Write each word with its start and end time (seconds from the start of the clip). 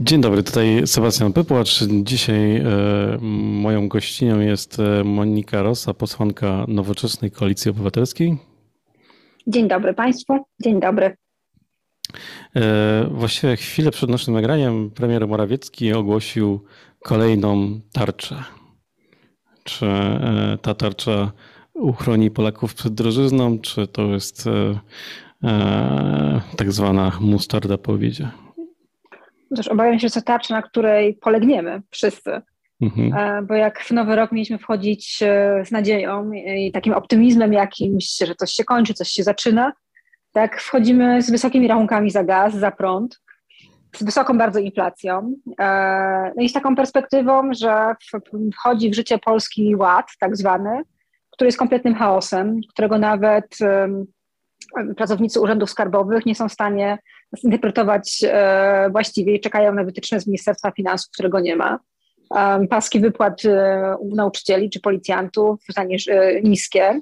Dzień 0.00 0.20
dobry, 0.20 0.42
tutaj 0.42 0.86
Sebastian 0.86 1.32
Pypłacz. 1.32 1.84
Dzisiaj 2.02 2.56
e, 2.56 2.64
moją 3.62 3.88
gościnią 3.88 4.40
jest 4.40 4.80
e, 4.80 5.04
Monika 5.04 5.62
Rosa, 5.62 5.94
posłanka 5.94 6.64
Nowoczesnej 6.68 7.30
Koalicji 7.30 7.70
Obywatelskiej. 7.70 8.38
Dzień 9.46 9.68
dobry 9.68 9.94
Państwu, 9.94 10.44
dzień 10.62 10.80
dobry. 10.80 11.16
E, 12.56 13.08
właściwie 13.10 13.56
chwilę 13.56 13.90
przed 13.90 14.10
naszym 14.10 14.34
nagraniem 14.34 14.90
premier 14.90 15.28
Morawiecki 15.28 15.92
ogłosił 15.92 16.64
kolejną 17.04 17.80
tarczę. 17.92 18.44
Czy 19.64 19.86
ta 20.62 20.74
tarcza 20.74 21.32
uchroni 21.74 22.30
Polaków 22.30 22.74
przed 22.74 22.94
drożyzną, 22.94 23.58
czy 23.58 23.86
to 23.86 24.02
jest 24.02 24.48
tak 26.56 26.72
zwana 26.72 27.12
mustarda 27.20 27.78
po 27.78 27.92
obiedzie? 27.92 28.30
Też 29.56 29.68
obawiam 29.68 29.98
się, 29.98 30.08
że 30.08 30.14
to 30.14 30.22
tarcza, 30.22 30.54
na 30.54 30.62
której 30.62 31.14
polegniemy 31.14 31.82
wszyscy. 31.90 32.40
Mhm. 32.80 33.14
E, 33.14 33.42
bo 33.42 33.54
jak 33.54 33.80
w 33.80 33.90
nowy 33.90 34.16
rok 34.16 34.32
mieliśmy 34.32 34.58
wchodzić 34.58 35.22
e, 35.22 35.62
z 35.64 35.70
nadzieją 35.70 36.32
i 36.32 36.72
takim 36.72 36.92
optymizmem 36.92 37.52
jakimś, 37.52 38.18
że 38.26 38.34
coś 38.34 38.52
się 38.52 38.64
kończy, 38.64 38.94
coś 38.94 39.08
się 39.08 39.22
zaczyna, 39.22 39.72
tak 40.32 40.60
wchodzimy 40.60 41.22
z 41.22 41.30
wysokimi 41.30 41.68
rachunkami 41.68 42.10
za 42.10 42.24
gaz, 42.24 42.54
za 42.54 42.70
prąd, 42.70 43.20
z 43.96 44.02
wysoką 44.02 44.38
bardzo 44.38 44.58
inflacją. 44.58 45.32
E, 45.60 46.32
no 46.36 46.42
i 46.42 46.48
z 46.48 46.52
taką 46.52 46.76
perspektywą, 46.76 47.50
że 47.52 47.94
wchodzi 48.54 48.90
w 48.90 48.94
życie 48.94 49.18
Polski 49.18 49.76
Ład, 49.76 50.06
tak 50.20 50.36
zwany, 50.36 50.82
który 51.30 51.48
jest 51.48 51.58
kompletnym 51.58 51.94
chaosem, 51.94 52.60
którego 52.70 52.98
nawet 52.98 53.58
pracownicy 54.96 55.40
urzędów 55.40 55.70
skarbowych 55.70 56.26
nie 56.26 56.34
są 56.34 56.48
w 56.48 56.52
stanie 56.52 56.98
zinterpretować 57.36 58.24
e, 58.24 58.88
właściwie 58.90 59.34
i 59.34 59.40
czekają 59.40 59.74
na 59.74 59.84
wytyczne 59.84 60.20
z 60.20 60.26
Ministerstwa 60.26 60.70
Finansów, 60.70 61.10
którego 61.12 61.40
nie 61.40 61.56
ma. 61.56 61.78
Paski 62.70 63.00
wypłat 63.00 63.44
e, 63.44 63.96
u 64.00 64.14
nauczycieli 64.14 64.70
czy 64.70 64.80
policjantów 64.80 65.60
e, 65.76 66.40
niskie 66.42 67.00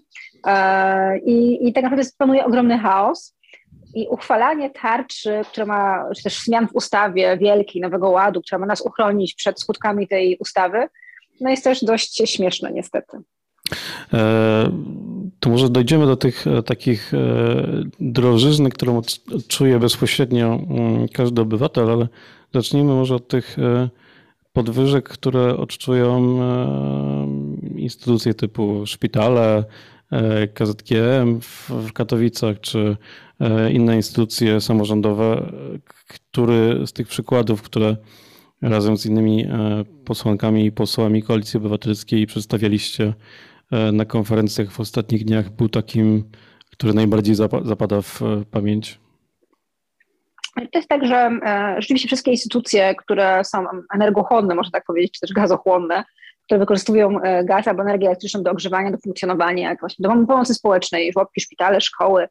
i, 1.24 1.69
i 1.69 1.72
tak 1.72 1.84
naprawdę 1.84 2.04
panuje 2.19 2.44
ogromny 2.44 2.78
chaos. 2.78 3.36
I 3.94 4.08
uchwalanie 4.08 4.70
tarczy, 4.70 5.41
która 5.52 5.66
ma, 5.66 6.04
czy 6.16 6.22
też 6.22 6.38
zmian 6.38 6.69
w 6.69 6.74
ustawie 6.74 7.38
wielkiej, 7.38 7.82
nowego 7.82 8.10
ładu, 8.10 8.41
która 8.41 8.58
ma 8.58 8.66
nas 8.66 8.80
uchronić 8.80 9.34
przed 9.34 9.60
skutkami 9.60 10.08
tej 10.08 10.36
ustawy, 10.41 10.88
no 11.41 11.50
jest 11.50 11.64
też 11.64 11.84
dość 11.84 12.30
śmieszne 12.30 12.72
niestety. 12.72 13.19
E, 14.12 14.70
to 15.41 15.50
może 15.50 15.69
dojdziemy 15.69 16.06
do 16.06 16.17
tych 16.17 16.47
e, 16.47 16.62
takich 16.62 17.14
e, 17.14 17.19
drożyzny, 18.00 18.70
którą 18.70 19.03
czuje 19.48 19.78
bezpośrednio 19.78 20.55
mm, 20.55 21.09
każdy 21.09 21.42
obywatel, 21.42 21.91
ale 21.91 22.09
zacznijmy 22.55 22.94
może 22.94 23.14
od 23.14 23.28
tych 23.28 23.56
podwyżek, 24.53 25.09
które 25.09 25.56
odczują 25.56 26.39
instytucje 27.77 28.34
typu 28.34 28.87
szpitale, 28.87 29.64
KZGM 30.55 31.41
w 31.69 31.92
Katowicach 31.92 32.61
czy 32.61 32.97
inne 33.72 33.97
instytucje 33.97 34.61
samorządowe, 34.61 35.53
który 36.09 36.87
z 36.87 36.92
tych 36.92 37.09
przykładów, 37.09 37.62
które 37.62 37.97
razem 38.62 38.97
z 38.97 39.06
innymi 39.06 39.47
posłankami 40.05 40.64
i 40.64 40.72
posłami 40.72 41.22
Koalicji 41.22 41.59
Obywatelskiej 41.59 42.27
przedstawialiście 42.27 43.14
na 43.92 44.05
konferencjach 44.05 44.70
w 44.70 44.81
ostatnich 44.81 45.25
dniach 45.25 45.50
był 45.50 45.69
takim, 45.69 46.31
który 46.77 46.95
najbardziej 46.95 47.34
zapada 47.62 48.03
w 48.03 48.22
e, 48.22 48.45
pamięć? 48.50 49.00
To 50.56 50.78
jest 50.78 50.89
tak, 50.89 51.06
że 51.06 51.17
e, 51.17 51.75
rzeczywiście 51.78 52.09
wszystkie 52.09 52.31
instytucje, 52.31 52.94
które 52.94 53.44
są 53.44 53.64
energochłonne, 53.94 54.55
można 54.55 54.70
tak 54.70 54.84
powiedzieć, 54.84 55.12
czy 55.12 55.20
też 55.20 55.32
gazochłonne, 55.32 56.05
które 56.44 56.60
wykorzystują 56.60 57.19
gaz 57.44 57.69
albo 57.69 57.82
energię 57.82 58.06
elektryczną 58.06 58.43
do 58.43 58.50
ogrzewania, 58.50 58.91
do 58.91 58.99
funkcjonowania, 58.99 59.76
właśnie 59.81 60.03
do 60.03 60.09
pomocy 60.09 60.55
społecznej, 60.55 61.12
żłobki, 61.12 61.41
szpitale, 61.41 61.81
szkoły, 61.81 62.28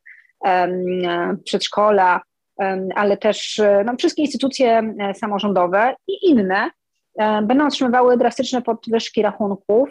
przedszkola, 1.43 2.21
ale 2.95 3.17
też 3.17 3.61
no, 3.85 3.95
wszystkie 3.97 4.21
instytucje 4.21 4.95
samorządowe 5.13 5.95
i 6.07 6.29
inne, 6.29 6.69
E, 6.69 6.84
będą 7.17 7.67
otrzymywały 7.67 8.17
drastyczne 8.17 8.61
podwyżki 8.61 9.21
rachunków 9.21 9.89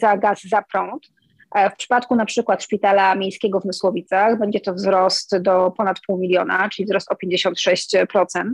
za 0.00 0.16
gaz, 0.16 0.42
za 0.42 0.62
prąd. 0.62 1.08
E, 1.54 1.70
w 1.70 1.76
przypadku 1.76 2.16
na 2.16 2.24
przykład 2.24 2.62
szpitala 2.62 3.14
miejskiego 3.14 3.60
w 3.60 3.64
Mysłowicach 3.64 4.38
będzie 4.38 4.60
to 4.60 4.74
wzrost 4.74 5.38
do 5.38 5.70
ponad 5.76 6.00
pół 6.06 6.18
miliona, 6.18 6.68
czyli 6.68 6.86
wzrost 6.86 7.12
o 7.12 7.14
56%. 7.14 8.50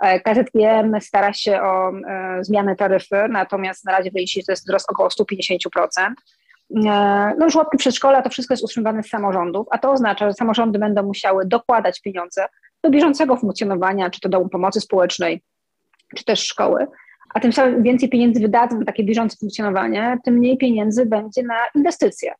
E, 0.00 0.20
KZGM 0.20 1.00
stara 1.00 1.32
się 1.32 1.62
o 1.62 1.92
zmianę 2.40 2.76
taryfy, 2.76 3.28
natomiast 3.30 3.84
na 3.84 3.92
razie 3.92 4.10
wyliczy, 4.10 4.40
że 4.40 4.46
to 4.46 4.52
jest 4.52 4.64
wzrost 4.64 4.90
około 4.90 5.08
150%. 5.08 6.14
No, 7.38 7.50
żłobki 7.50 7.78
przedszkola 7.78 8.22
to 8.22 8.30
wszystko 8.30 8.52
jest 8.52 8.64
utrzymywane 8.64 9.02
z 9.02 9.08
samorządów, 9.08 9.66
a 9.70 9.78
to 9.78 9.92
oznacza, 9.92 10.28
że 10.28 10.34
samorządy 10.34 10.78
będą 10.78 11.02
musiały 11.02 11.46
dokładać 11.46 12.00
pieniądze 12.00 12.46
do 12.82 12.90
bieżącego 12.90 13.36
funkcjonowania, 13.36 14.10
czy 14.10 14.20
to 14.20 14.28
domu 14.28 14.48
pomocy 14.48 14.80
społecznej, 14.80 15.42
czy 16.16 16.24
też 16.24 16.46
szkoły 16.46 16.86
a 17.34 17.40
tym 17.40 17.52
samym 17.52 17.82
więcej 17.82 18.08
pieniędzy 18.08 18.40
wydadzą 18.40 18.78
na 18.78 18.84
takie 18.84 19.04
bieżące 19.04 19.36
funkcjonowanie, 19.36 20.18
tym 20.24 20.34
mniej 20.34 20.58
pieniędzy 20.58 21.06
będzie 21.06 21.42
na 21.42 21.56
inwestycje. 21.74 22.34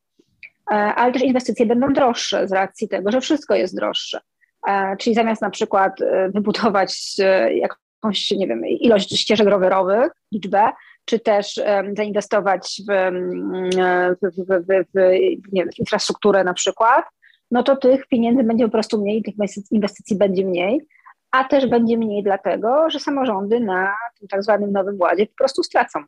E, 0.71 0.75
ale 0.75 1.13
też 1.13 1.23
inwestycje 1.23 1.67
będą 1.67 1.93
droższe 1.93 2.49
z 2.49 2.53
racji 2.53 2.89
tego, 2.89 3.11
że 3.11 3.21
wszystko 3.21 3.55
jest 3.55 3.77
droższe. 3.77 4.21
E, 4.69 4.97
czyli 4.97 5.15
zamiast 5.15 5.43
na 5.43 5.51
przykład 5.51 6.01
e, 6.01 6.31
wybudować 6.31 7.17
jakąś, 7.55 8.31
nie 8.31 8.47
wiem, 8.47 8.67
ilość 8.67 9.21
ścieżek 9.21 9.49
rowerowych, 9.49 10.13
liczbę, 10.33 10.71
czy 11.05 11.21
też 11.21 11.61
zainwestować 11.97 12.83
w, 12.89 12.93
w, 14.23 14.47
w, 14.49 14.85
w, 14.95 15.79
infrastrukturę 15.79 16.45
na 16.45 16.55
przykład, 16.55 17.05
no 17.51 17.63
to 17.63 17.77
tych 17.77 18.07
pieniędzy 18.07 18.45
będzie 18.45 18.65
po 18.65 18.71
prostu 18.71 19.01
mniej, 19.01 19.23
tych 19.23 19.35
inwestycji 19.71 20.17
będzie 20.17 20.45
mniej, 20.45 20.81
a 21.33 21.45
też 21.45 21.67
będzie 21.67 21.97
mniej 21.97 22.23
dlatego, 22.23 22.91
że 22.91 23.01
samorządy 23.01 23.61
na 23.61 23.95
tym 24.19 24.29
tak 24.29 24.43
zwanym 24.43 24.73
Nowym 24.73 25.01
Ładzie 25.01 25.27
po 25.27 25.35
prostu 25.35 25.63
stracą. 25.63 26.01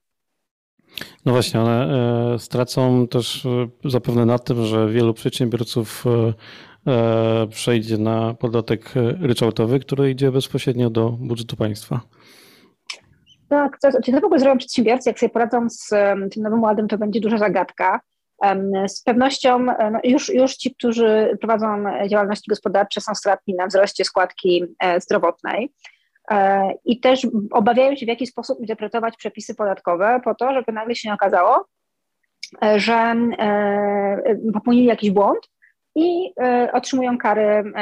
No 1.24 1.32
właśnie, 1.32 1.60
one 1.60 1.88
e, 2.34 2.38
stracą 2.38 3.08
też 3.08 3.46
e, 3.46 3.68
zapewne 3.84 4.26
na 4.26 4.38
tym, 4.38 4.64
że 4.64 4.88
wielu 4.88 5.14
przedsiębiorców 5.14 6.04
e, 6.86 7.46
przejdzie 7.46 7.98
na 7.98 8.34
podatek 8.34 8.92
ryczałtowy, 9.20 9.80
który 9.80 10.10
idzie 10.10 10.32
bezpośrednio 10.32 10.90
do 10.90 11.10
budżetu 11.10 11.56
państwa. 11.56 12.00
Tak, 13.48 13.78
co, 13.78 13.92
co 13.92 14.20
w 14.20 14.24
ogóle 14.24 14.40
zrobią 14.40 14.58
przedsiębiorcy, 14.58 15.10
jak 15.10 15.18
sobie 15.18 15.30
poradzą 15.30 15.70
z 15.70 15.88
tym 16.30 16.42
nowym 16.42 16.62
ładem, 16.62 16.88
to 16.88 16.98
będzie 16.98 17.20
duża 17.20 17.38
zagadka. 17.38 18.00
Z 18.88 19.02
pewnością 19.02 19.76
e, 19.78 19.90
no 19.90 19.98
już, 20.04 20.28
już 20.28 20.54
ci, 20.56 20.74
którzy 20.74 21.38
prowadzą 21.40 21.84
działalności 22.08 22.50
gospodarcze, 22.50 23.00
są 23.00 23.14
stratni 23.14 23.54
na 23.54 23.66
wzroście 23.66 24.04
składki 24.04 24.64
e, 24.78 25.00
zdrowotnej 25.00 25.72
e, 26.30 26.70
i 26.84 27.00
też 27.00 27.26
obawiają 27.50 27.96
się, 27.96 28.06
w 28.06 28.08
jaki 28.08 28.26
sposób 28.26 28.60
interpretować 28.60 29.16
przepisy 29.16 29.54
podatkowe, 29.54 30.20
po 30.24 30.34
to, 30.34 30.54
żeby 30.54 30.72
nagle 30.72 30.94
się 30.94 31.08
nie 31.08 31.14
okazało, 31.14 31.66
że 32.76 33.14
popełnili 34.54 34.86
jakiś 34.86 35.10
błąd 35.10 35.38
i 35.94 36.32
otrzymują 36.72 37.18
kary 37.18 37.72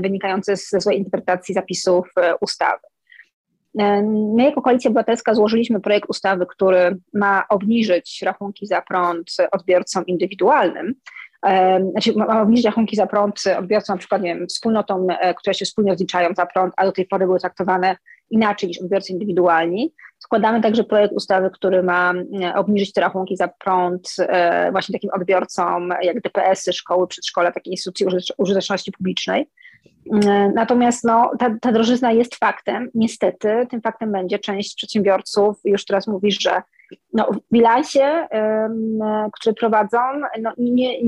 wynikające 0.00 0.56
ze 0.56 0.80
złej 0.80 0.98
interpretacji 0.98 1.54
zapisów 1.54 2.08
ustawy. 2.40 2.89
My 4.34 4.44
jako 4.44 4.62
Koalicja 4.62 4.90
Obywatelska 4.90 5.34
złożyliśmy 5.34 5.80
projekt 5.80 6.10
ustawy, 6.10 6.46
który 6.46 6.96
ma 7.14 7.44
obniżyć 7.48 8.22
rachunki 8.22 8.66
za 8.66 8.82
prąd 8.82 9.36
odbiorcom 9.52 10.06
indywidualnym, 10.06 10.94
znaczy 11.90 12.12
ma 12.16 12.42
obniżyć 12.42 12.66
rachunki 12.66 12.96
za 12.96 13.06
prąd 13.06 13.44
odbiorcom 13.58 13.94
na 13.94 13.98
przykład, 13.98 14.22
nie 14.22 14.34
wiem, 14.34 14.46
wspólnotom, 14.46 15.06
e, 15.10 15.34
które 15.34 15.54
się 15.54 15.64
wspólnie 15.64 15.90
rozliczają 15.90 16.34
za 16.36 16.46
prąd, 16.46 16.74
a 16.76 16.84
do 16.84 16.92
tej 16.92 17.06
pory 17.06 17.26
były 17.26 17.38
traktowane 17.38 17.96
inaczej 18.30 18.68
niż 18.68 18.78
odbiorcy 18.78 19.12
indywidualni. 19.12 19.94
Składamy 20.18 20.60
także 20.60 20.84
projekt 20.84 21.14
ustawy, 21.14 21.50
który 21.50 21.82
ma 21.82 22.12
e, 22.42 22.54
obniżyć 22.54 22.92
te 22.92 23.00
rachunki 23.00 23.36
za 23.36 23.48
prąd 23.48 24.14
e, 24.18 24.72
właśnie 24.72 24.92
takim 24.92 25.10
odbiorcom 25.10 25.94
jak 26.02 26.20
DPS-y, 26.20 26.72
szkoły, 26.72 27.06
przedszkola, 27.06 27.52
takie 27.52 27.70
instytucje 27.70 28.06
użyteczności 28.38 28.92
publicznej. 28.92 29.46
E, 30.12 30.52
natomiast 30.54 31.04
no, 31.04 31.30
ta, 31.38 31.50
ta 31.60 31.72
drożyzna 31.72 32.12
jest 32.12 32.36
faktem. 32.36 32.90
Niestety 32.94 33.66
tym 33.70 33.80
faktem 33.80 34.12
będzie 34.12 34.38
część 34.38 34.74
przedsiębiorców 34.74 35.56
już 35.64 35.84
teraz 35.84 36.06
mówi, 36.06 36.32
że 36.32 36.62
no, 37.12 37.26
w 37.32 37.52
bilansie, 37.52 38.26
um, 38.32 39.30
który 39.32 39.54
prowadzą, 39.54 39.98
no, 40.42 40.52
nie, 40.58 41.02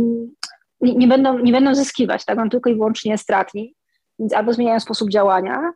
nie, 0.81 0.95
nie, 0.95 1.09
będą, 1.09 1.39
nie 1.39 1.53
będą 1.53 1.75
zyskiwać, 1.75 2.25
tak? 2.25 2.37
Będą 2.37 2.51
tylko 2.51 2.71
i 2.71 2.75
wyłącznie 2.75 3.19
stratni, 3.19 3.75
więc 4.19 4.35
albo 4.35 4.53
zmieniają 4.53 4.81
sposób 4.81 5.11
działania, 5.11 5.73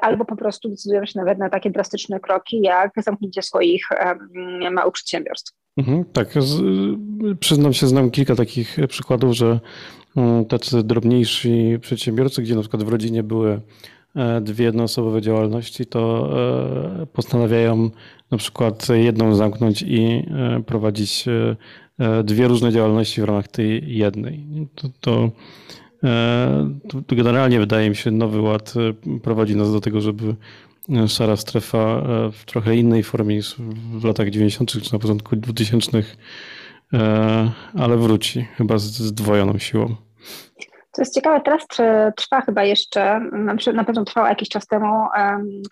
albo 0.00 0.24
po 0.24 0.36
prostu 0.36 0.68
decydują 0.68 1.06
się 1.06 1.18
nawet 1.18 1.38
na 1.38 1.50
takie 1.50 1.70
drastyczne 1.70 2.20
kroki, 2.20 2.60
jak 2.60 2.92
zamknięcie 3.02 3.42
swoich 3.42 3.88
małych 4.70 4.92
przedsiębiorstw. 4.92 5.52
Mhm, 5.76 6.04
tak, 6.12 6.28
z, 6.42 6.62
przyznam 7.40 7.72
się, 7.72 7.86
znam 7.86 8.10
kilka 8.10 8.34
takich 8.34 8.76
przykładów, 8.88 9.32
że 9.32 9.60
Mm, 10.16 10.44
tacy 10.44 10.82
drobniejsi 10.82 11.78
przedsiębiorcy, 11.80 12.42
gdzie 12.42 12.54
na 12.54 12.60
przykład 12.60 12.82
w 12.82 12.88
rodzinie 12.88 13.22
były 13.22 13.60
dwie 14.40 14.64
jednoosobowe 14.64 15.22
działalności, 15.22 15.86
to 15.86 16.30
postanawiają 17.12 17.90
na 18.30 18.38
przykład 18.38 18.88
jedną 18.88 19.34
zamknąć 19.34 19.82
i 19.82 20.26
prowadzić 20.66 21.24
dwie 22.24 22.48
różne 22.48 22.72
działalności 22.72 23.20
w 23.20 23.24
ramach 23.24 23.48
tej 23.48 23.96
jednej. 23.96 24.46
To, 24.74 24.88
to 25.00 25.30
generalnie 27.08 27.60
wydaje 27.60 27.90
mi 27.90 27.96
się, 27.96 28.10
Nowy 28.10 28.40
Ład 28.40 28.74
prowadzi 29.22 29.56
nas 29.56 29.72
do 29.72 29.80
tego, 29.80 30.00
żeby 30.00 30.34
szara 31.08 31.36
strefa 31.36 32.02
w 32.32 32.44
trochę 32.46 32.76
innej 32.76 33.02
formie 33.02 33.36
niż 33.36 33.54
w 33.92 34.04
latach 34.04 34.30
90. 34.30 34.70
czy 34.70 34.92
na 34.92 34.98
początku 34.98 35.36
2000 35.36 36.02
E, 36.92 37.50
ale 37.78 37.96
wróci 37.96 38.48
chyba 38.56 38.78
z 38.78 38.82
zdwojoną 38.82 39.58
siłą. 39.58 39.94
To 40.92 41.02
jest 41.02 41.14
ciekawe, 41.14 41.40
teraz 41.40 41.66
trwa 42.16 42.40
chyba 42.40 42.64
jeszcze, 42.64 43.20
na 43.74 43.84
pewno 43.84 44.04
trwała 44.04 44.28
jakiś 44.28 44.48
czas 44.48 44.66
temu 44.66 45.06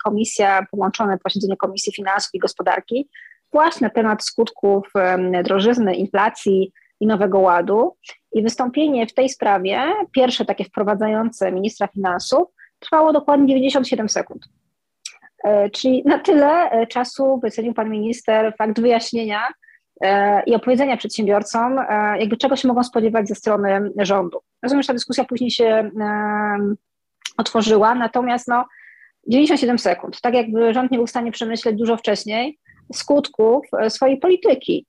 komisja, 0.03 0.65
połączone 0.71 1.17
posiedzenie 1.17 1.57
Komisji 1.57 1.93
Finansów 1.93 2.29
i 2.33 2.39
Gospodarki, 2.39 3.09
właśnie 3.53 3.87
na 3.87 3.93
temat 3.93 4.23
skutków 4.23 4.93
drożyzny, 5.43 5.95
inflacji 5.95 6.71
i 6.99 7.07
Nowego 7.07 7.39
Ładu. 7.39 7.95
I 8.35 8.43
wystąpienie 8.43 9.07
w 9.07 9.13
tej 9.13 9.29
sprawie, 9.29 9.83
pierwsze 10.11 10.45
takie 10.45 10.63
wprowadzające 10.63 11.51
ministra 11.51 11.87
finansów, 11.87 12.47
trwało 12.79 13.13
dokładnie 13.13 13.47
97 13.47 14.09
sekund. 14.09 14.45
E, 15.43 15.69
czyli 15.69 16.03
na 16.05 16.19
tyle 16.19 16.71
e, 16.71 16.87
czasu 16.87 17.39
wycenił 17.43 17.73
pan 17.73 17.89
minister 17.89 18.53
fakt 18.57 18.81
wyjaśnienia 18.81 19.47
E, 20.03 20.43
i 20.43 20.55
opowiedzenia 20.55 20.97
przedsiębiorcom, 20.97 21.79
jakby 22.19 22.37
czego 22.37 22.55
się 22.55 22.67
mogą 22.67 22.83
spodziewać 22.83 23.27
ze 23.27 23.35
strony 23.35 23.91
rządu. 23.97 24.39
Rozumiem, 24.63 24.83
że 24.83 24.87
ta 24.87 24.93
dyskusja 24.93 25.25
później 25.25 25.51
się 25.51 25.91
otworzyła, 27.37 27.95
natomiast 27.95 28.47
no, 28.47 28.65
97 29.27 29.79
sekund, 29.79 30.21
tak 30.21 30.33
jakby 30.33 30.73
rząd 30.73 30.91
nie 30.91 30.97
był 30.97 31.07
w 31.07 31.09
stanie 31.09 31.31
przemyśleć 31.31 31.75
dużo 31.75 31.97
wcześniej 31.97 32.59
skutków 32.93 33.65
swojej 33.89 34.17
polityki 34.17 34.85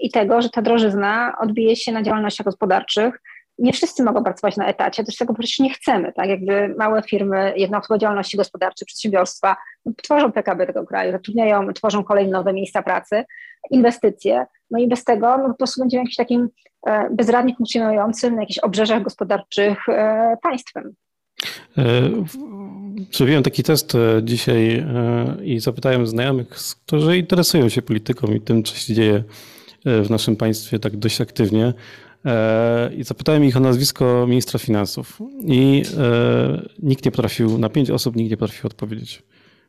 i 0.00 0.10
tego, 0.10 0.42
że 0.42 0.48
ta 0.50 0.62
drożyzna 0.62 1.36
odbije 1.40 1.76
się 1.76 1.92
na 1.92 2.02
działalnościach 2.02 2.44
gospodarczych, 2.44 3.20
nie 3.58 3.72
wszyscy 3.72 4.02
mogą 4.02 4.24
pracować 4.24 4.56
na 4.56 4.66
etacie, 4.66 5.04
też 5.04 5.16
tego 5.16 5.34
przecież 5.34 5.58
nie 5.58 5.70
chcemy, 5.70 6.12
tak? 6.12 6.28
Jakby 6.28 6.74
małe 6.78 7.02
firmy, 7.02 7.52
jednostkowe 7.56 7.98
działalności 7.98 8.36
gospodarcze, 8.36 8.84
przedsiębiorstwa 8.84 9.56
tworzą 10.02 10.32
PKB 10.32 10.66
tego 10.66 10.84
kraju, 10.84 11.12
zatrudniają, 11.12 11.72
tworzą 11.72 12.04
kolejne 12.04 12.32
nowe 12.32 12.52
miejsca 12.52 12.82
pracy, 12.82 13.24
inwestycje, 13.70 14.46
no 14.70 14.78
i 14.78 14.88
bez 14.88 15.04
tego 15.04 15.38
no, 15.38 15.48
po 15.48 15.54
prostu 15.54 15.80
będziemy 15.80 16.00
jakimś 16.00 16.16
takim 16.16 16.48
e, 16.86 17.10
bezradnie 17.10 17.54
funkcjonującym 17.56 18.34
na 18.34 18.40
jakichś 18.40 18.58
obrzeżach 18.58 19.02
gospodarczych 19.02 19.88
e, 19.88 20.36
państwem. 20.42 20.94
E, 21.78 22.10
zrobiłem 23.12 23.42
taki 23.42 23.62
test 23.62 23.92
dzisiaj 24.22 24.86
i 25.44 25.60
zapytałem 25.60 26.06
znajomych, 26.06 26.48
którzy 26.86 27.18
interesują 27.18 27.68
się 27.68 27.82
polityką 27.82 28.26
i 28.26 28.40
tym, 28.40 28.62
co 28.62 28.76
się 28.76 28.94
dzieje 28.94 29.24
w 29.84 30.10
naszym 30.10 30.36
państwie 30.36 30.78
tak 30.78 30.96
dość 30.96 31.20
aktywnie. 31.20 31.74
I 32.96 33.04
zapytałem 33.04 33.44
ich 33.44 33.56
o 33.56 33.60
nazwisko 33.60 34.26
ministra 34.28 34.58
finansów. 34.58 35.18
I 35.46 35.82
nikt 36.82 37.04
nie 37.04 37.10
potrafił, 37.10 37.58
na 37.58 37.68
pięć 37.68 37.90
osób 37.90 38.16
nikt 38.16 38.30
nie 38.30 38.36
potrafił 38.36 38.66
odpowiedzieć. 38.66 39.22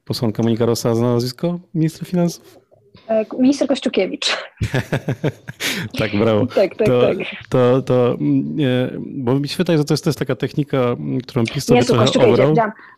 Posłanka 0.05 0.43
Monika 0.43 0.65
Rosa 0.65 0.95
zna 0.95 1.13
nazwisko 1.13 1.59
ministra 1.73 2.05
finansów? 2.05 2.59
E, 3.07 3.25
minister 3.39 3.67
Kościukiewicz. 3.67 4.37
tak, 5.99 6.15
brawo. 6.15 6.45
tak, 6.55 6.75
tak, 6.75 6.87
to, 6.87 7.01
tak. 7.01 7.17
To, 7.49 7.81
to, 7.81 8.15
nie, 8.19 8.89
bo 9.05 9.39
mi 9.39 9.47
się 9.47 9.57
wydaje, 9.57 9.77
że 9.77 9.85
to 9.85 9.93
jest 9.93 10.03
też 10.03 10.15
taka 10.15 10.35
technika, 10.35 10.95
którą 11.27 11.45
PiS 11.45 11.65
sobie 11.65 11.83
trochę 11.83 12.31
obrał. 12.31 12.55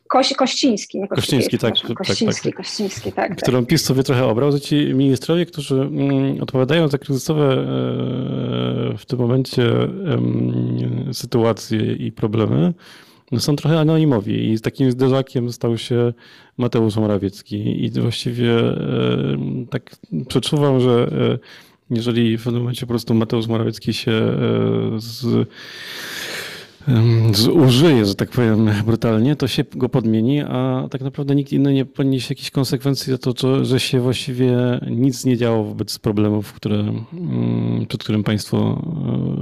Koś, 0.07 0.33
Kościński, 0.33 0.99
nie 0.99 1.07
Kościński, 1.07 1.57
tak, 1.57 1.73
tak, 1.87 1.97
Kościński, 1.97 2.49
tak, 2.49 2.57
Kościński, 2.57 3.11
tak, 3.11 3.29
tak. 3.29 3.37
Którą 3.37 3.65
PiS 3.65 3.83
sobie 3.83 4.03
trochę 4.03 4.25
obrał, 4.25 4.51
że 4.51 4.61
ci 4.61 4.75
ministrowie, 4.93 5.45
którzy 5.45 5.75
mm, 5.75 6.41
odpowiadają 6.41 6.87
za 6.87 6.97
kryzysowe 6.97 7.53
e, 7.53 8.97
w 8.97 9.05
tym 9.07 9.19
momencie 9.19 9.63
sytuacje 11.13 11.93
i 11.93 12.11
problemy, 12.11 12.73
są 13.37 13.55
trochę 13.55 13.79
anonimowi 13.79 14.49
i 14.49 14.57
z 14.57 14.61
takim 14.61 14.91
zderzakiem 14.91 15.51
stał 15.51 15.77
się 15.77 16.13
Mateusz 16.57 16.95
Morawiecki 16.95 17.85
i 17.85 17.91
właściwie 17.91 18.59
e, 18.59 19.37
tak 19.69 19.95
przeczuwam, 20.27 20.79
że 20.79 21.09
e, 21.91 21.95
jeżeli 21.95 22.37
w 22.37 22.43
pewnym 22.43 22.61
momencie 22.61 22.81
po 22.81 22.87
prostu 22.87 23.13
Mateusz 23.13 23.47
Morawiecki 23.47 23.93
się 23.93 24.11
e, 24.11 24.35
z, 24.97 25.47
zużyje, 27.33 28.05
że 28.05 28.15
tak 28.15 28.29
powiem 28.29 28.69
brutalnie, 28.85 29.35
to 29.35 29.47
się 29.47 29.63
go 29.75 29.89
podmieni, 29.89 30.41
a 30.41 30.87
tak 30.91 31.01
naprawdę 31.01 31.35
nikt 31.35 31.53
inny 31.53 31.73
nie 31.73 31.85
poniesie 31.85 32.27
jakichś 32.29 32.51
konsekwencji 32.51 33.11
za 33.11 33.17
to, 33.17 33.65
że 33.65 33.79
się 33.79 33.99
właściwie 33.99 34.79
nic 34.91 35.25
nie 35.25 35.37
działo 35.37 35.63
wobec 35.63 35.99
problemów, 35.99 36.53
które, 36.53 36.75
mm, 36.75 37.85
przed 37.87 38.03
którym 38.03 38.23
państwo 38.23 38.81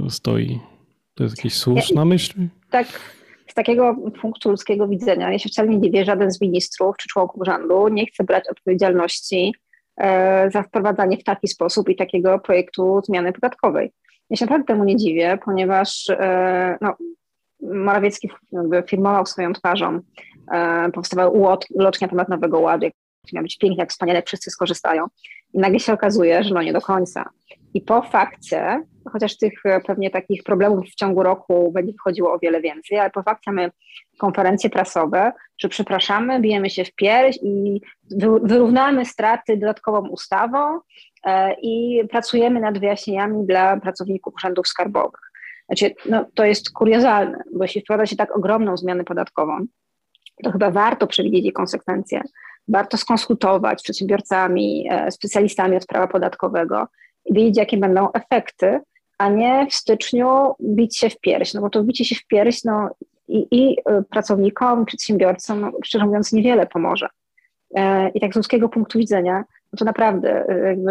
stoi. 0.08 0.60
To 1.14 1.24
jest 1.24 1.36
jakaś 1.36 1.54
słuszna 1.54 2.04
myśl? 2.04 2.34
Tak, 2.70 3.15
takiego 3.54 3.96
punktu 4.20 4.50
ludzkiego 4.50 4.88
widzenia, 4.88 5.32
ja 5.32 5.38
się 5.38 5.48
wcale 5.48 5.68
nie 5.68 5.80
dziwię, 5.80 6.04
żaden 6.04 6.30
z 6.30 6.40
ministrów 6.40 6.96
czy 6.96 7.08
członków 7.08 7.46
rządu 7.46 7.88
nie 7.88 8.06
chce 8.06 8.24
brać 8.24 8.44
odpowiedzialności 8.50 9.54
e, 9.96 10.50
za 10.50 10.62
wprowadzanie 10.62 11.16
w 11.16 11.24
taki 11.24 11.48
sposób 11.48 11.88
i 11.88 11.96
takiego 11.96 12.38
projektu 12.38 13.00
zmiany 13.04 13.32
podatkowej. 13.32 13.92
Ja 14.30 14.36
się 14.36 14.44
naprawdę 14.44 14.64
temu 14.64 14.84
nie 14.84 14.96
dziwię, 14.96 15.38
ponieważ 15.44 16.10
e, 16.10 16.78
no, 16.80 16.96
Morawiecki 17.62 18.30
firmował 18.86 19.26
swoją 19.26 19.52
twarzą, 19.52 20.00
e, 20.52 20.90
powstawały 20.92 21.30
uloczki 21.74 22.04
na 22.04 22.08
temat 22.08 22.28
Nowego 22.28 22.60
Ładu, 22.60 22.84
jak 22.84 22.94
miał 23.32 23.42
być 23.42 23.58
pięknie, 23.58 23.80
jak 23.80 23.90
wspaniale, 23.90 24.22
wszyscy 24.22 24.50
skorzystają. 24.50 25.06
I 25.54 25.58
nagle 25.58 25.80
się 25.80 25.92
okazuje, 25.92 26.44
że 26.44 26.54
no 26.54 26.62
nie 26.62 26.72
do 26.72 26.80
końca. 26.80 27.24
I 27.74 27.80
po 27.80 28.02
fakcie, 28.02 28.82
chociaż 29.12 29.36
tych 29.36 29.66
e, 29.66 29.80
pewnie 29.80 30.10
takich 30.10 30.42
problemów 30.42 30.86
w 30.86 30.94
ciągu 30.94 31.22
roku 31.22 31.72
będzie 31.72 31.92
wychodziło 31.92 32.32
o 32.32 32.38
wiele 32.38 32.60
więcej, 32.60 32.98
ale 32.98 33.10
po 33.10 33.22
fakcie 33.22 33.52
mamy 33.52 33.70
konferencje 34.18 34.70
prasowe, 34.70 35.32
że 35.58 35.68
przepraszamy, 35.68 36.40
bijemy 36.40 36.70
się 36.70 36.84
w 36.84 36.94
pierś 36.94 37.38
i 37.42 37.80
wyrównamy 38.42 39.04
straty 39.04 39.56
dodatkową 39.56 40.08
ustawą 40.08 40.80
e, 41.24 41.54
i 41.62 42.02
pracujemy 42.10 42.60
nad 42.60 42.78
wyjaśnieniami 42.78 43.46
dla 43.46 43.76
pracowników 43.80 44.34
urzędów 44.34 44.68
skarbowych. 44.68 45.20
Znaczy, 45.66 45.94
no, 46.08 46.26
to 46.34 46.44
jest 46.44 46.70
kuriozalne, 46.70 47.42
bo 47.54 47.64
jeśli 47.64 47.80
wprowadza 47.80 48.06
się 48.06 48.16
tak 48.16 48.36
ogromną 48.36 48.76
zmianę 48.76 49.04
podatkową, 49.04 49.66
to 50.44 50.52
chyba 50.52 50.70
warto 50.70 51.06
przewidzieć 51.06 51.44
jej 51.44 51.52
konsekwencje, 51.52 52.22
warto 52.68 52.96
skonsultować 52.96 53.80
z 53.80 53.82
przedsiębiorcami, 53.82 54.88
e, 54.90 55.10
specjalistami 55.10 55.76
od 55.76 55.86
prawa 55.86 56.06
podatkowego 56.06 56.86
i 57.24 57.34
wiedzieć, 57.34 57.56
jakie 57.56 57.76
będą 57.76 58.12
efekty, 58.12 58.80
a 59.18 59.28
nie 59.28 59.66
w 59.70 59.74
styczniu 59.74 60.54
bić 60.60 60.98
się 60.98 61.10
w 61.10 61.20
pierś, 61.20 61.54
no 61.54 61.60
bo 61.60 61.70
to 61.70 61.84
bicie 61.84 62.04
się 62.04 62.14
w 62.14 62.26
pierś 62.26 62.64
no, 62.64 62.90
i, 63.28 63.46
i 63.50 63.76
e, 63.86 64.02
pracownikom, 64.02 64.84
przedsiębiorcom, 64.84 65.60
no, 65.60 65.72
szczerze 65.84 66.06
mówiąc, 66.06 66.32
niewiele 66.32 66.66
pomoże. 66.66 67.08
E, 67.74 68.08
I 68.08 68.20
tak 68.20 68.32
z 68.32 68.36
ludzkiego 68.36 68.68
punktu 68.68 68.98
widzenia, 68.98 69.44
no 69.72 69.76
to 69.78 69.84
naprawdę 69.84 70.44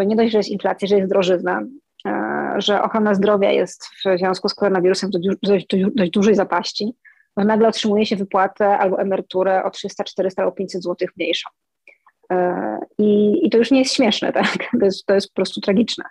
nie 0.06 0.16
dość, 0.16 0.32
że 0.32 0.38
jest 0.38 0.50
inflacja, 0.50 0.88
że 0.88 0.96
jest 0.96 1.10
drożyzna, 1.10 1.62
że 2.56 2.82
ochrona 2.82 3.14
zdrowia 3.14 3.52
jest 3.52 3.84
w 3.84 4.18
związku 4.18 4.48
z 4.48 4.54
koronawirusem 4.54 5.10
w 5.10 5.12
dość, 5.12 5.38
dość, 5.42 5.66
dość 5.94 6.10
dużej 6.10 6.34
zapaści, 6.34 6.94
no 7.36 7.44
nagle 7.44 7.68
otrzymuje 7.68 8.06
się 8.06 8.16
wypłatę 8.16 8.78
albo 8.78 9.00
emeryturę 9.00 9.64
o 9.64 9.70
300, 9.70 10.04
400 10.04 10.42
albo 10.42 10.52
500 10.52 10.82
zł 10.82 11.08
mniejszą. 11.16 11.50
E, 12.32 12.78
I, 12.98 13.40
I 13.46 13.50
to 13.50 13.58
już 13.58 13.70
nie 13.70 13.78
jest 13.78 13.94
śmieszne, 13.94 14.32
tak? 14.32 14.58
To 14.80 14.84
jest, 14.84 15.06
to 15.06 15.14
jest 15.14 15.28
po 15.28 15.34
prostu 15.34 15.60
tragiczne. 15.60 16.04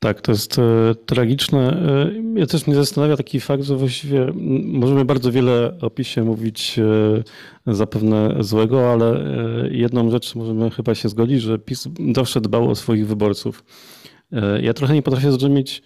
Tak, 0.00 0.20
to 0.20 0.32
jest 0.32 0.58
e, 0.58 0.94
tragiczne. 1.06 1.72
E, 2.36 2.40
ja 2.40 2.46
też 2.46 2.66
mnie 2.66 2.76
zastanawia 2.76 3.16
taki 3.16 3.40
fakt, 3.40 3.62
że 3.62 3.76
właściwie 3.76 4.32
możemy 4.64 5.04
bardzo 5.04 5.32
wiele 5.32 5.78
o 5.80 5.90
PiSie 5.90 6.24
mówić 6.24 6.78
e, 7.66 7.74
zapewne 7.74 8.36
złego, 8.40 8.92
ale 8.92 9.24
jedną 9.70 10.10
rzecz 10.10 10.34
możemy 10.34 10.70
chyba 10.70 10.94
się 10.94 11.08
zgodzić, 11.08 11.42
że 11.42 11.58
PiS 11.58 11.88
zawsze 12.14 12.40
dbał 12.40 12.70
o 12.70 12.74
swoich 12.74 13.06
wyborców. 13.06 13.64
Ja 14.62 14.74
trochę 14.74 14.94
nie 14.94 15.02
potrafię 15.02 15.30
zrozumieć, 15.30 15.82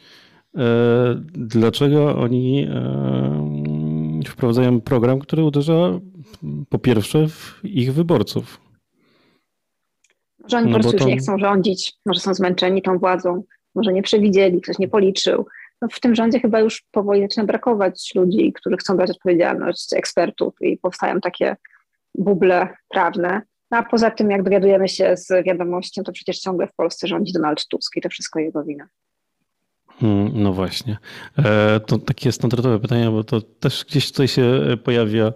dlaczego 1.32 2.16
oni 2.16 2.68
wprowadzają 4.26 4.80
program, 4.80 5.18
który 5.18 5.44
uderza 5.44 6.00
po 6.68 6.78
pierwsze 6.78 7.28
w 7.28 7.60
ich 7.64 7.94
wyborców. 7.94 8.60
Może 10.42 10.56
oni 10.58 10.70
no 10.70 10.76
po 10.76 10.82
prostu 10.82 10.98
to... 10.98 11.04
już 11.04 11.14
nie 11.14 11.18
chcą 11.18 11.38
rządzić, 11.38 11.92
może 12.06 12.20
są 12.20 12.34
zmęczeni 12.34 12.82
tą 12.82 12.98
władzą, 12.98 13.42
może 13.74 13.92
nie 13.92 14.02
przewidzieli, 14.02 14.60
ktoś 14.60 14.78
nie 14.78 14.88
policzył. 14.88 15.46
No 15.82 15.88
w 15.92 16.00
tym 16.00 16.14
rządzie 16.14 16.40
chyba 16.40 16.60
już 16.60 16.84
powoli 16.90 17.22
zaczyna 17.22 17.46
brakować 17.46 18.12
ludzi, 18.14 18.52
którzy 18.52 18.76
chcą 18.76 18.96
brać 18.96 19.10
odpowiedzialność, 19.10 19.92
ekspertów 19.92 20.54
i 20.60 20.78
powstają 20.78 21.20
takie 21.20 21.56
buble 22.14 22.68
prawne. 22.88 23.42
No 23.70 23.78
a 23.78 23.82
poza 23.82 24.10
tym, 24.10 24.30
jak 24.30 24.42
dowiadujemy 24.42 24.88
się 24.88 25.16
z 25.16 25.44
wiadomości, 25.46 26.00
to 26.04 26.12
przecież 26.12 26.38
ciągle 26.38 26.66
w 26.66 26.74
Polsce 26.74 27.08
rządzi 27.08 27.32
Donald 27.32 27.66
Tusk 27.68 27.96
i 27.96 28.00
to 28.00 28.08
wszystko 28.08 28.40
jego 28.40 28.64
wina. 28.64 28.88
Hmm, 30.00 30.30
no 30.34 30.52
właśnie. 30.52 30.96
E, 31.38 31.80
to 31.80 31.98
takie 31.98 32.32
standardowe 32.32 32.80
pytanie, 32.80 33.10
bo 33.10 33.24
to 33.24 33.40
też 33.40 33.84
gdzieś 33.84 34.10
tutaj 34.12 34.28
się 34.28 34.62
pojawia 34.84 35.32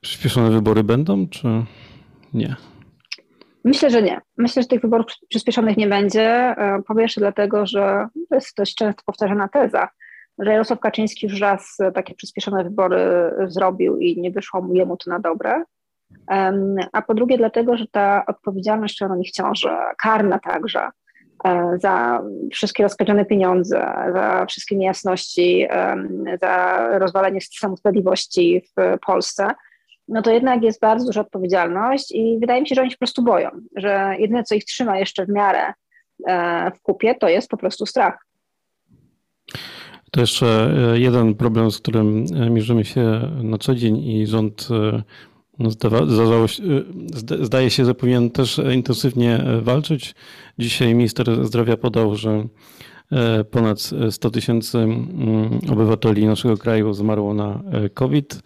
Przyspieszone 0.00 0.50
wybory 0.50 0.84
będą, 0.84 1.28
czy 1.28 1.48
nie? 2.34 2.56
Myślę, 3.66 3.90
że 3.90 4.02
nie. 4.02 4.20
Myślę, 4.36 4.62
że 4.62 4.68
tych 4.68 4.80
wyborów 4.80 5.06
przyspieszonych 5.28 5.76
nie 5.76 5.86
będzie. 5.86 6.54
Po 6.86 6.94
pierwsze 6.94 7.20
dlatego, 7.20 7.66
że 7.66 8.06
to 8.28 8.34
jest 8.34 8.56
dość 8.56 8.74
często 8.74 9.02
powtarzana 9.06 9.48
teza, 9.48 9.88
że 10.38 10.52
Jarosław 10.52 10.80
Kaczyński 10.80 11.26
już 11.26 11.40
raz 11.40 11.76
takie 11.94 12.14
przyspieszone 12.14 12.64
wybory 12.64 13.00
zrobił 13.46 13.98
i 13.98 14.20
nie 14.20 14.30
wyszło 14.30 14.62
mu 14.62 14.74
jemu 14.74 14.96
to 14.96 15.10
na 15.10 15.18
dobre. 15.18 15.64
A 16.92 17.02
po 17.02 17.14
drugie 17.14 17.38
dlatego, 17.38 17.76
że 17.76 17.86
ta 17.86 18.26
odpowiedzialność, 18.26 18.94
która 18.94 19.08
na 19.08 19.16
nich 19.16 19.30
ciąży, 19.30 19.68
karna 20.02 20.38
także, 20.38 20.88
e, 21.44 21.78
za 21.78 22.22
wszystkie 22.52 22.82
rozkradzione 22.82 23.24
pieniądze, 23.24 23.78
za 24.12 24.46
wszystkie 24.48 24.76
niejasności, 24.76 25.66
za 26.40 26.86
rozwalenie 26.98 27.40
systemu 27.40 27.76
sprawiedliwości 27.76 28.62
w 28.76 28.98
Polsce, 29.06 29.50
no 30.08 30.22
to 30.22 30.30
jednak 30.30 30.62
jest 30.62 30.80
bardzo 30.80 31.06
duża 31.06 31.20
odpowiedzialność 31.20 32.12
i 32.12 32.38
wydaje 32.40 32.60
mi 32.60 32.68
się, 32.68 32.74
że 32.74 32.80
oni 32.80 32.90
się 32.90 32.96
po 32.96 32.98
prostu 32.98 33.22
boją, 33.22 33.50
że 33.76 34.16
jedyne, 34.18 34.44
co 34.44 34.54
ich 34.54 34.64
trzyma 34.64 34.98
jeszcze 34.98 35.26
w 35.26 35.28
miarę 35.28 35.72
e, 36.26 36.70
w 36.70 36.80
kupie, 36.82 37.14
to 37.14 37.28
jest 37.28 37.48
po 37.48 37.56
prostu 37.56 37.86
strach. 37.86 38.26
To 40.10 40.20
jeszcze 40.20 40.70
e, 40.92 40.98
jeden 40.98 41.34
problem, 41.34 41.70
z 41.70 41.78
którym 41.78 42.24
mierzymy 42.50 42.84
się 42.84 43.30
na 43.42 43.58
co 43.58 43.74
dzień 43.74 43.98
i 43.98 44.26
rząd 44.26 44.68
no, 45.58 45.70
zdaje 47.40 47.70
się, 47.70 47.84
że 47.84 47.94
powinien 47.94 48.30
też 48.30 48.60
intensywnie 48.74 49.44
walczyć. 49.62 50.14
Dzisiaj 50.58 50.94
minister 50.94 51.46
zdrowia 51.46 51.76
podał, 51.76 52.16
że 52.16 52.46
e, 53.12 53.44
ponad 53.44 53.90
100 54.10 54.30
tysięcy 54.30 54.78
mm, 54.78 55.60
obywateli 55.72 56.26
naszego 56.26 56.56
kraju 56.56 56.92
zmarło 56.92 57.34
na 57.34 57.62
e, 57.72 57.88
COVID, 57.88 58.42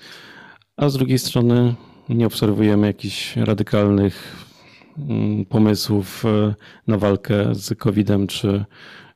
a 0.80 0.88
z 0.88 0.96
drugiej 0.96 1.18
strony 1.18 1.74
nie 2.08 2.26
obserwujemy 2.26 2.86
jakichś 2.86 3.36
radykalnych 3.36 4.36
mm, 4.98 5.44
pomysłów 5.44 6.24
e, 6.24 6.54
na 6.86 6.98
walkę 6.98 7.54
z 7.54 7.78
COVID-em, 7.78 8.26
czy, 8.26 8.64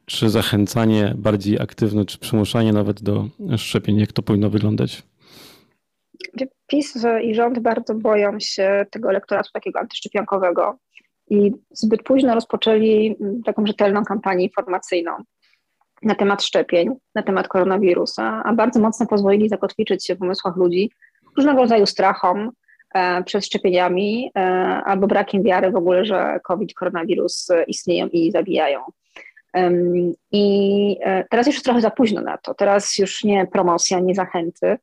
czy 0.07 0.31
zachęcanie 0.31 1.15
bardziej 1.17 1.61
aktywne, 1.61 2.05
czy 2.05 2.19
przymuszanie 2.19 2.73
nawet 2.73 3.03
do 3.03 3.29
szczepień. 3.57 3.99
Jak 3.99 4.13
to 4.13 4.23
powinno 4.23 4.51
wyglądać? 4.51 5.03
PiS 6.67 7.07
i 7.23 7.35
rząd 7.35 7.59
bardzo 7.59 7.95
boją 7.95 8.41
się 8.41 8.87
tego 8.91 9.11
elektoratu 9.11 9.51
takiego 9.53 9.81
antyszczepionkowego 9.81 10.79
i 11.31 11.53
zbyt 11.71 12.03
późno 12.03 12.35
rozpoczęli 12.35 13.17
mm, 13.21 13.43
taką 13.43 13.67
rzetelną 13.67 14.05
kampanię 14.05 14.45
informacyjną 14.45 15.13
na 16.03 16.15
temat 16.15 16.43
szczepień, 16.43 16.89
na 17.15 17.23
temat 17.23 17.49
koronawirusa, 17.49 18.43
a 18.45 18.55
bardzo 18.55 18.81
mocno 18.81 19.07
pozwolili 19.07 19.49
zakotwiczyć 19.49 20.07
się 20.07 20.15
w 20.15 20.23
umysłach 20.23 20.57
ludzi 20.57 20.91
różnego 21.37 21.61
rodzaju 21.61 21.87
strachom 21.87 22.51
e, 22.95 23.23
przed 23.25 23.47
szczepieniami 23.47 24.31
e, 24.37 24.41
albo 24.85 25.07
brakiem 25.07 25.43
wiary 25.43 25.71
w 25.71 25.77
ogóle, 25.77 26.05
że 26.05 26.41
COVID, 26.43 26.75
koronawirus 26.75 27.51
e, 27.51 27.65
istnieją 27.65 28.07
i 28.07 28.31
zabijają. 28.31 28.81
I 30.33 30.97
teraz 31.31 31.47
już 31.47 31.63
trochę 31.63 31.81
za 31.81 31.91
późno 31.91 32.21
na 32.21 32.39
to. 32.39 32.55
Teraz 32.55 32.99
już 32.99 33.25
nie 33.25 33.47
promocja, 33.47 34.01
nie 34.01 34.15
zachęty, 34.15 34.77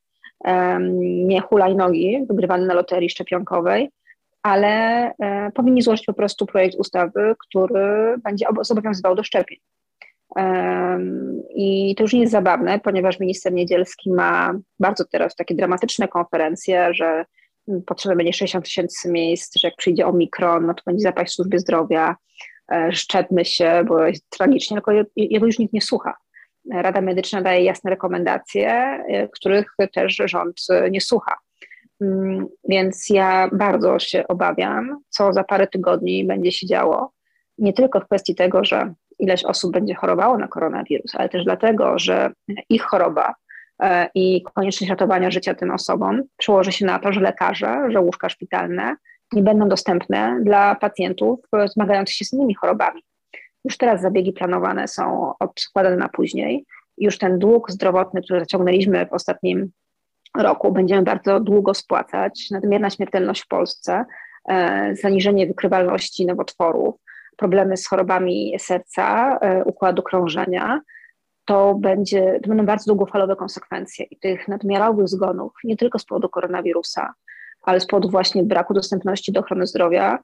nie 1.26 1.42
hulajnogi 1.42 2.26
wygrywane 2.30 2.66
na 2.66 2.74
loterii 2.74 3.10
szczepionkowej, 3.10 3.92
ale 4.44 5.12
powinni 5.54 5.82
złożyć 5.82 6.06
po 6.06 6.14
prostu 6.14 6.46
projekt 6.46 6.76
ustawy, 6.80 7.36
który 7.48 8.18
będzie 8.24 8.46
zobowiązywał 8.62 9.16
do 9.16 9.24
szczepień. 9.24 9.58
I 11.56 11.96
to 11.98 12.04
już 12.04 12.14
nie 12.14 12.20
jest 12.20 12.32
zabawne, 12.32 12.80
ponieważ 12.80 13.20
minister 13.20 13.54
Niedzielski 13.54 14.12
ma 14.12 14.54
bardzo 14.80 15.06
teraz 15.06 15.36
takie 15.36 15.56
dramatyczne 15.56 16.08
konferencje, 16.08 16.94
że 16.94 17.26
potrzebne 17.86 18.16
będzie 18.16 18.34
60 18.34 18.66
tysięcy 18.66 19.12
miejsc, 19.12 19.60
że 19.60 19.68
jak 19.68 19.78
przyjdzie 19.78 20.08
omikron, 20.08 20.66
no 20.66 20.74
to 20.74 20.82
będzie 20.86 21.04
zapaść 21.04 21.34
służby 21.34 21.60
zdrowia, 21.60 22.16
e, 22.72 22.92
szczepmy 22.94 23.46
się, 23.46 23.84
bo 23.88 24.08
jest 24.08 24.30
tragicznie, 24.30 24.78
tylko 24.78 24.92
jego 25.16 25.46
już 25.46 25.60
nikt 25.60 25.74
nie 25.74 25.82
słucha. 25.82 26.14
Rada 26.74 27.02
Medyczna 27.02 27.42
daje 27.42 27.64
jasne 27.64 27.90
rekomendacje, 27.90 29.00
y, 29.10 29.30
których 29.34 29.76
też 29.94 30.22
rząd 30.26 30.56
nie 30.92 31.02
słucha. 31.02 31.36
Mm, 32.02 32.48
więc 32.70 33.10
ja 33.10 33.50
bardzo 33.54 34.00
się 34.00 34.28
obawiam, 34.28 34.98
co 35.10 35.34
za 35.34 35.44
parę 35.44 35.68
tygodni 35.68 36.26
będzie 36.26 36.52
się 36.52 36.68
działo. 36.68 37.12
Nie 37.58 37.74
tylko 37.74 38.00
w 38.00 38.06
kwestii 38.06 38.36
tego, 38.36 38.66
że 38.66 38.94
ileś 39.22 39.44
osób 39.44 39.72
będzie 39.72 39.96
chorowało 39.96 40.38
na 40.38 40.48
koronawirus, 40.48 41.16
ale 41.16 41.30
też 41.30 41.44
dlatego, 41.44 42.00
że 42.00 42.32
ich 42.70 42.84
choroba 42.84 43.36
e, 43.84 44.10
i 44.16 44.44
konieczność 44.44 44.90
ratowania 44.90 45.32
życia 45.32 45.54
tym 45.54 45.72
osobom 45.72 46.22
przełoży 46.38 46.72
się 46.72 46.86
na 46.86 47.00
to, 47.00 47.14
że 47.14 47.22
lekarze, 47.22 47.88
że 47.90 48.02
łóżka 48.02 48.30
szpitalne 48.30 48.96
nie 49.34 49.44
będą 49.44 49.70
dostępne 49.70 50.40
dla 50.44 50.76
pacjentów 50.76 51.40
zmagających 51.66 52.16
się 52.16 52.26
z 52.26 52.34
innymi 52.34 52.56
chorobami. 52.56 53.02
Już 53.66 53.78
teraz 53.78 54.02
zabiegi 54.02 54.34
planowane 54.34 54.88
są 54.88 55.34
odkładane 55.40 55.96
na 55.96 56.10
później. 56.10 56.66
Już 56.98 57.18
ten 57.18 57.40
dług 57.40 57.72
zdrowotny, 57.72 58.22
który 58.22 58.40
zaciągnęliśmy 58.40 59.06
w 59.06 59.14
ostatnim 59.14 59.72
roku, 60.38 60.72
będziemy 60.72 61.02
bardzo 61.02 61.40
długo 61.40 61.74
spłacać. 61.74 62.48
Nadmierna 62.52 62.90
śmiertelność 62.90 63.44
w 63.44 63.48
Polsce, 63.48 64.06
e, 64.50 64.96
zaniżenie 64.96 65.48
wykrywalności 65.48 66.26
nowotworów, 66.26 66.96
problemy 67.38 67.78
z 67.78 67.88
chorobami 67.88 68.56
serca, 68.60 69.38
e, 69.38 69.64
układu 69.64 70.04
krążenia, 70.04 70.82
to, 71.46 71.76
będzie, 71.76 72.40
to 72.44 72.50
będą 72.50 72.66
bardzo 72.66 72.86
długofalowe 72.86 73.36
konsekwencje 73.36 74.06
i 74.06 74.20
tych 74.20 74.48
nadmiarowych 74.48 75.08
zgonów, 75.08 75.52
nie 75.64 75.78
tylko 75.78 76.00
z 76.00 76.06
powodu 76.06 76.30
koronawirusa, 76.30 77.14
ale 77.62 77.80
z 77.80 77.88
powodu 77.88 78.10
właśnie 78.10 78.44
braku 78.44 78.74
dostępności 78.74 79.32
do 79.32 79.40
ochrony 79.40 79.68
zdrowia, 79.68 80.20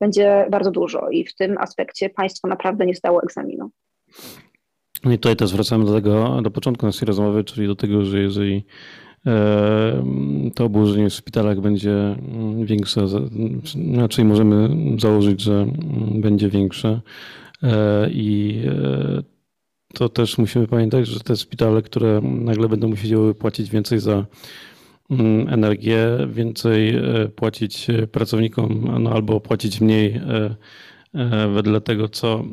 będzie 0.00 0.46
bardzo 0.50 0.70
dużo 0.70 1.08
i 1.10 1.26
w 1.26 1.34
tym 1.34 1.58
aspekcie 1.58 2.10
państwo 2.10 2.48
naprawdę 2.48 2.86
nie 2.86 2.94
zdało 2.94 3.22
egzaminu. 3.22 3.70
No 5.04 5.12
i 5.12 5.18
tutaj 5.18 5.36
też 5.36 5.54
wracamy 5.54 5.84
do 5.84 5.94
tego, 5.94 6.42
do 6.42 6.50
początku 6.50 6.86
naszej 6.86 7.06
rozmowy, 7.06 7.44
czyli 7.44 7.66
do 7.66 7.76
tego, 7.76 8.04
że 8.04 8.18
jeżeli 8.18 8.66
to 10.54 10.64
obłożenie 10.64 11.10
w 11.10 11.14
szpitalach 11.14 11.60
będzie 11.60 11.92
mm, 11.92 12.66
większe, 12.66 13.06
inaczej 13.74 14.24
możemy 14.24 14.68
założyć, 14.98 15.40
że 15.40 15.54
mm, 15.54 16.20
będzie 16.20 16.48
większe 16.48 17.00
e, 17.62 18.10
i 18.10 18.62
e, 18.66 19.22
to 19.94 20.08
też 20.08 20.38
musimy 20.38 20.66
pamiętać, 20.66 21.06
że 21.06 21.20
te 21.20 21.36
szpitale, 21.36 21.82
które 21.82 22.20
nagle 22.22 22.68
będą 22.68 22.88
musiały 22.88 23.34
płacić 23.34 23.70
więcej 23.70 23.98
za 23.98 24.26
Mm, 25.10 25.48
energię, 25.48 26.08
więcej 26.28 26.96
e, 26.96 27.28
płacić 27.28 27.86
pracownikom, 28.12 28.88
no 29.00 29.10
albo 29.10 29.40
płacić 29.40 29.80
mniej 29.80 30.12
e, 30.12 30.56
e, 31.14 31.48
wedle 31.48 31.80
tego, 31.80 32.08
co 32.08 32.44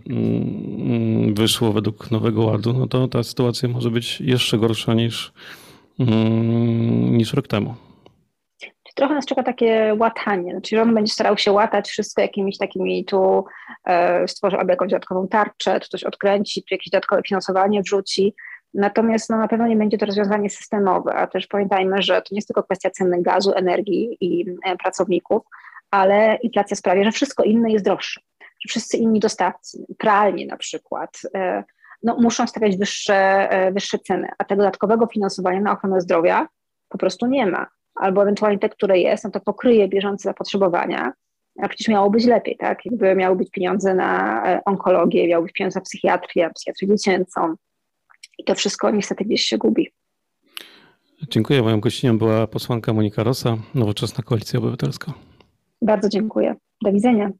wyszło 1.34 1.74
według 1.74 2.12
Nowego 2.12 2.44
Ładu, 2.44 2.74
no 2.74 2.88
to 2.88 3.08
ta 3.08 3.24
sytuacja 3.24 3.70
może 3.70 3.92
być 3.92 4.22
jeszcze 4.22 4.58
gorsza 4.58 4.94
niż, 4.94 5.34
niż 6.00 7.34
rok 7.34 7.48
temu. 7.48 7.76
Trochę 8.96 9.14
nas 9.14 9.26
czeka 9.26 9.44
takie 9.44 9.96
łatanie, 10.00 10.52
znaczy 10.52 10.76
rząd 10.76 10.94
będzie 10.94 11.14
starał 11.14 11.38
się 11.38 11.52
łatać 11.52 11.90
wszystko 11.90 12.22
jakimiś 12.22 12.58
takimi 12.58 13.06
tu 13.06 13.46
e, 13.86 14.28
stworzy 14.28 14.58
albo 14.58 14.72
jakąś 14.72 14.92
dodatkową 14.92 15.28
tarczę, 15.28 15.80
tu 15.80 15.88
coś 15.88 16.04
odkręci, 16.04 16.64
tu 16.64 16.68
jakieś 16.72 16.90
dodatkowe 16.90 17.22
finansowanie 17.28 17.82
wrzuci, 17.82 18.34
Natomiast 18.74 19.30
no, 19.30 19.38
na 19.38 19.48
pewno 19.48 19.68
nie 19.68 19.76
będzie 19.76 19.98
to 19.98 20.06
rozwiązanie 20.06 20.50
systemowe, 20.50 21.14
a 21.14 21.28
też 21.28 21.48
pamiętajmy, 21.48 22.02
że 22.02 22.22
to 22.22 22.28
nie 22.32 22.38
jest 22.38 22.48
tylko 22.48 22.64
kwestia 22.64 22.90
ceny 22.90 23.22
gazu, 23.22 23.54
energii 23.56 24.18
i 24.22 24.46
e, 24.66 24.76
pracowników, 24.76 25.44
ale 25.92 26.36
inflacja 26.36 26.76
sprawia, 26.76 27.04
że 27.04 27.12
wszystko 27.12 27.44
inne 27.44 27.72
jest 27.72 27.86
droższe. 27.86 28.22
Że 28.40 28.70
wszyscy 28.70 28.98
inni 28.98 29.20
dostawcy, 29.20 29.86
pralnie 29.98 30.46
na 30.46 30.58
przykład, 30.58 31.22
e, 31.36 31.64
no, 32.04 32.18
muszą 32.20 32.48
stawiać 32.48 32.78
wyższe, 32.78 33.16
e, 33.52 33.72
wyższe 33.72 34.00
ceny, 34.00 34.28
a 34.38 34.44
tego 34.44 34.62
dodatkowego 34.62 35.08
finansowania 35.08 35.62
na 35.62 35.72
ochronę 35.72 36.02
zdrowia 36.02 36.48
po 36.90 36.98
prostu 36.98 37.28
nie 37.28 37.46
ma. 37.46 37.68
Albo 37.96 38.22
ewentualnie 38.22 38.60
te, 38.60 38.70
które 38.70 39.00
jest, 39.00 39.24
no 39.24 39.32
to 39.32 39.40
pokryje 39.40 39.88
bieżące 39.88 40.24
zapotrzebowania, 40.24 41.14
a 41.62 41.68
przecież 41.68 41.88
miało 41.88 42.10
być 42.10 42.26
lepiej, 42.26 42.58
tak? 42.58 42.86
Jakby 42.86 43.16
miały 43.16 43.36
być 43.36 43.52
pieniądze 43.52 43.96
na 43.96 44.44
onkologię, 44.66 45.28
miały 45.28 45.44
być 45.44 45.54
pieniądze 45.54 45.80
na 45.80 45.84
psychiatrię, 45.84 46.50
psychiatrię 46.56 46.88
dziecięcą, 46.88 47.56
i 48.38 48.44
to 48.44 48.56
wszystko 48.56 48.92
niestety 48.92 49.26
gdzieś 49.26 49.42
się 49.42 49.58
gubi. 49.58 49.92
Dziękuję. 51.30 51.62
Moją 51.62 51.80
gościnią 51.80 52.18
była 52.18 52.48
posłanka 52.48 52.94
Monika 52.94 53.24
Rosa, 53.24 53.58
Nowoczesna 53.76 54.24
Koalicja 54.24 54.60
Obywatelska. 54.60 55.14
Bardzo 55.82 56.10
dziękuję. 56.10 56.56
Do 56.82 56.92
widzenia. 56.92 57.32